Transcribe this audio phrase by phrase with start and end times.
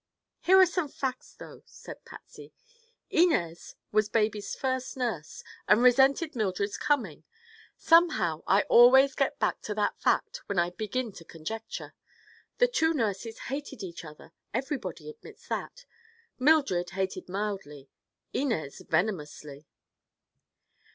[0.39, 2.51] "Here are some facts, though," said Patsy.
[3.11, 7.23] "Inez was baby's first nurse, and resented Mildred's coming.
[7.77, 11.93] Somehow, I always get back to that fact when I begin to conjecture.
[12.57, 15.85] The two nurses hated each other—everybody admits that.
[16.39, 17.87] Mildred hated mildly;
[18.33, 19.67] Inez venomously."